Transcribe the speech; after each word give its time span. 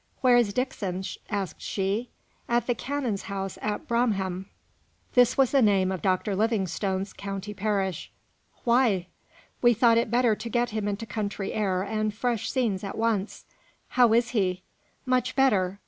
"Where 0.21 0.35
is 0.35 0.51
Dixon?" 0.51 1.03
asked 1.29 1.61
she. 1.61 2.09
"At 2.49 2.65
the 2.65 2.73
canon's 2.73 3.21
house 3.21 3.59
at 3.61 3.87
Bromham." 3.87 4.47
This 5.13 5.37
was 5.37 5.51
the 5.51 5.61
name 5.61 5.91
of 5.91 6.01
Dr. 6.01 6.35
Livingstone's 6.35 7.13
county 7.13 7.53
parish. 7.53 8.11
"Why?" 8.63 9.05
"We 9.61 9.75
thought 9.75 9.99
it 9.99 10.09
better 10.09 10.35
to 10.35 10.49
get 10.49 10.71
him 10.71 10.87
into 10.87 11.05
country 11.05 11.53
air 11.53 11.83
and 11.83 12.11
fresh 12.11 12.49
scenes 12.51 12.83
at 12.83 12.97
once." 12.97 13.45
"How 13.89 14.11
is 14.13 14.29
he?" 14.29 14.63
"Much 15.05 15.35
better. 15.35 15.79